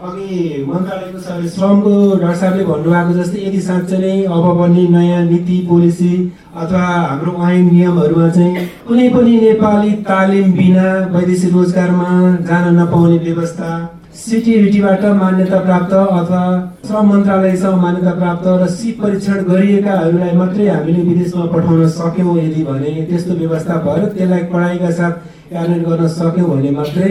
[0.05, 5.57] अघि मन्त्रालयको सरले श्रमको डाक्टर साहबले भन्नुभएको जस्तै यदि साँच्चै नै अब बन्ने नयाँ नीति
[5.69, 6.11] पोलिसी
[6.55, 12.09] अथवा हाम्रो ऐन नियमहरूमा चाहिँ कुनै पनि नेपाली तालिम बिना वैदेशिक रोजगारमा
[12.49, 13.69] जान नपाउने व्यवस्था
[14.15, 16.41] सिटिभिटीबाट मान्यता प्राप्त अथवा
[16.87, 22.91] श्रम मन्त्रालयसँग मान्यता प्राप्त र सिप परीक्षण गरिएकाहरूलाई मात्रै हामीले विदेशमा पठाउन सक्यौँ यदि भने
[23.09, 25.11] त्यस्तो व्यवस्था भयो त्यसलाई कडाइका साथ
[25.51, 27.09] कार्यान्वयन गर्न सक्यौँ भने मात्रै।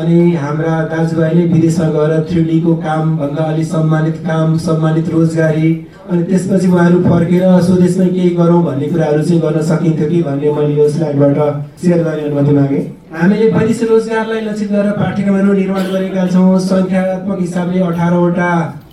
[0.00, 5.70] अनि हाम्रा दाजुभाइले विदेशमा गएर थ्रिडीको कामभन्दा अलिक सम्मानित काम सम्मानित रोजगारी
[6.10, 10.74] अनि त्यसपछि उहाँहरू फर्केर स्वदेशमै केही गरौँ भन्ने कुराहरू चाहिँ गर्न सकिन्थ्यो कि भन्ने मैले
[10.80, 11.38] यो स्लाइडबाट
[11.82, 17.80] सेयर गर्ने अनुमति मागेँ। हामीले वैदेशिक रोजगारलाई लक्षित गरेर पाठ्यक्रमहरू निर्माण गरेका छौँ। सङ्ख्यात्मक हिसाबले
[17.88, 18.48] अठारवटा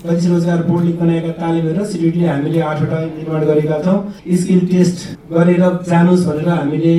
[0.05, 3.97] वैदेशिक रोजगार बोर्डले बनाएका तालिमहरू सिडिटीले हामीले आठवटा निर्माण गरेका छौँ।
[4.41, 4.97] स्किल टेस्ट
[5.34, 6.93] गरेर जानुहोस् भनेर हामीले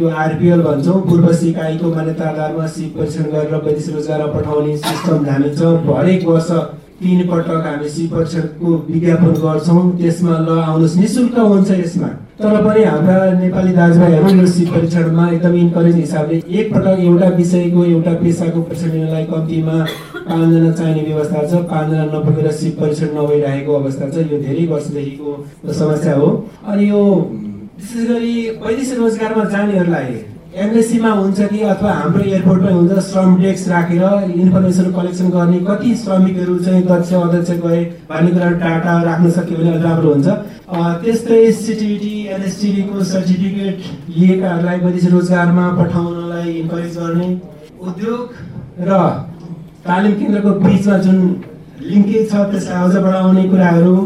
[0.00, 5.50] यो आरपिएल भन्छौँ। पूर्व सिकाइको मान्यता आधारमा सिप परीक्षण गरेर वैदेशिक रोजगार पठाउने सिस्टम हामी
[5.92, 6.50] हरेक वर्ष
[7.02, 12.56] तिन पटक हामी सिप परीक्षणको विज्ञापन गर्छौँ। त्यसमा ल आउनुहोस्। नि शुल्क हुन्छ यसमा। तर
[12.64, 18.60] पनि हाम्रा नेपाली दाजुभाइहरू यो सिप परीक्षणमा एकदम इन्करेज हिसाबले एकपटक एउटा विषयको एउटा पेसाको
[18.62, 19.76] परीक्षण लिनलाई कम्तीमा
[20.28, 26.14] पाँचजना चाहिने व्यवस्था छ। पाँचजना नपुगेर सिप परीक्षण नभइरहेको अवस्था छ। यो धेरै वर्षदेखिको समस्या
[26.16, 26.28] हो।
[26.66, 27.02] अनि यो
[27.78, 30.14] विशेष गरी वैदेशिक रोजगारमा जानेहरूलाई
[30.52, 34.02] एमएससीमा हुन्छ कि अथवा हाम्रो एयरपोर्टमै हुन्छ श्रम डेस्क राखेर
[34.36, 39.70] इन्फर्मेसन कलेक्सन गर्ने कति श्रमिकहरू चाहिँ दक्ष अध्यक्ष गए भन्ने कुराहरू डाटा राख्न सक्यो भने
[39.70, 40.28] अलिक राम्रो हुन्छ।
[41.04, 43.78] त्यस्तै सिटिभिटी एनएसटिभीको सर्टिफिकेट
[44.16, 47.30] लिएकाहरूलाई वैदेशिक रोजगारमा पठाउनलाई इन्करेज गर्ने
[47.88, 48.20] उद्योग
[48.88, 49.00] र
[49.88, 51.18] तालिम केन्द्रको बिचमा जुन
[51.92, 53.96] लिङ्केज छ त्यसलाई अझ बढाउने कुराहरू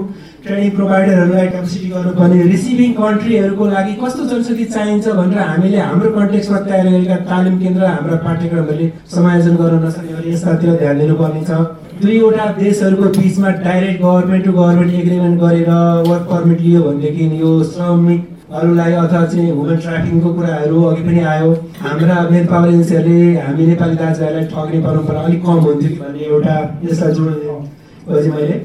[0.47, 6.87] ट्रेनिङ प्रोभाइडरहरूलाई क्यापेसिटी गर्नुपर्ने रिसिभिङ कन्ट्रीहरूको लागि कस्तो जनशक्ति चाहिन्छ भनेर हामीले हाम्रो कन्टेक्समा तयार
[6.93, 11.59] गरेका तालिम केन्द्र हाम्रा पाठ्यक्रमहरूले समायोजन गर्न नसक्ने यसतातिर ध्यान दिनुपर्ने छ
[12.03, 15.71] दुईवटा देशहरूको बिचमा direct government to government agreement गरेर
[16.09, 21.51] वर्क पर्मिट लियो भनेदेखि यो श्रमिकहरूलाई अथवा चाहिँ ह्युमन ट्राफिकिङको कुराहरू अघि पनि आयो।
[21.85, 27.13] हाम्रा मेन पावर एजेन्सीहरूले हामी नेपाली दाजुभाइलाई ठग्ने परम्परा अलिक कम हुन्थ्यो भन्ने एउटा यसलाई
[27.21, 27.31] जोड।
[28.35, 28.57] मैले।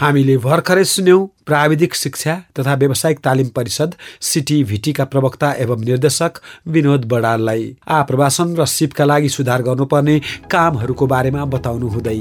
[0.00, 7.64] हामीले भर्खरै सुन्यौं। प्राविधिक शिक्षा तथा व्यावसायिक तालिम परिषद सिटिभिटीका प्रवक्ता एवं निर्देशक विनोद बडाललाई
[7.98, 10.18] आप्रवासन र सिपका लागि सुधार गर्नुपर्ने
[10.50, 12.20] कामहरूको बारेमा बताउनु हुँदै।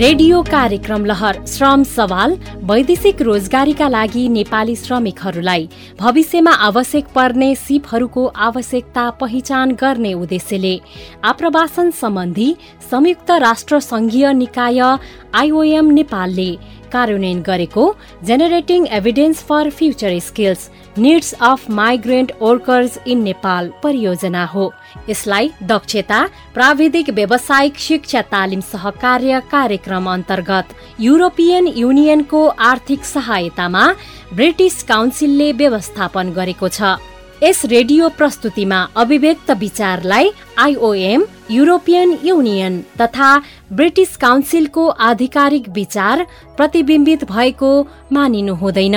[0.00, 2.36] रेडियो कार्यक्रम लहर श्रम सवाल
[2.68, 10.74] वैदेशिक रोजगारीका लागि नेपाली श्रमिकहरूलाई। भविष्यमा आवश्यक पर्ने सिपहरूको आवश्यकता पहिचान गर्ने उद्देश्यले
[11.24, 12.54] आप्रवासन सम्बन्धी
[12.90, 16.50] संयुक्त राष्ट्र संघीय निकाय आइओएम नेपालले
[16.92, 17.84] कार्यान्वयन गरेको
[18.24, 24.70] generating evidence for future skills needs of migrant workers in Nepal परियोजना हो।
[25.08, 26.20] यसलाई दक्षता
[26.54, 33.86] प्राविधिक व्यावसायिक शिक्षा तालिम सहकार्य कार्यक्रम अन्तर्गत युरोपियन युनियनको आर्थिक सहायतामा
[34.34, 36.98] ब्रिटिस काउन्सिलले व्यवस्थापन गरेको छ।
[37.42, 43.28] यस रेडियो प्रस्तुतिमा अभिव्यक्त विचारलाई आइओएम युरोपियन युनियन तथा
[43.72, 46.26] ब्रिटिस काउन्सिलको आधिकारिक विचार
[46.56, 47.70] प्रतिबिम्बित भएको
[48.12, 48.96] मानिनु हुँदैन।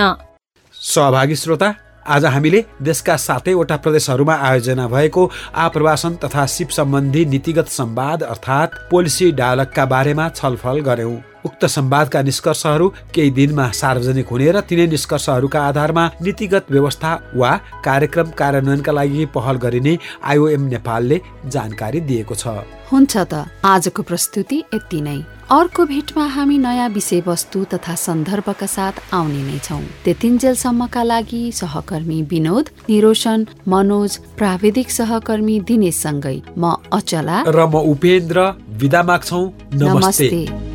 [0.74, 1.74] सहभागी श्रोता
[2.06, 9.32] आज हामीले देशका सातैवटा प्रदेशहरूमा आयोजना भएको आप्रवासन तथा सिप सम्बन्धी नीतिगत सम्वाद अर्थात् पोलिसी
[9.32, 16.06] डायलगका बारेमा छलफल गर्यौं। उक्त सम्वादका निष्कर्षहरू केही दिनमा सार्वजनिक हुने र तिनै निष्कर्षहरूका आधारमा
[16.22, 17.52] नीतिगत व्यवस्था वा
[17.86, 22.48] कार्यक्रम कार्यान्वयनका लागि पहल गरिने आइओएम नेपालले जानकारी दिएको छ।
[22.92, 25.20] हुन्छ त आजको प्रस्तुति यति नै।
[25.52, 32.70] अर्को भेटमा हामी नयाँ विषयवस्तु तथा सन्दर्भका साथ आउने नै छौँ। त्यतिन्जेलसम्मका लागि सहकर्मी विनोद
[32.90, 38.38] निरोशन मनोज प्राविधिक सहकर्मी दिनेशसँगै म अचला। र म उपेन्द्र
[38.82, 39.42] विदा माग्छौ।
[39.74, 40.73] नमस्ते, नमस्ते।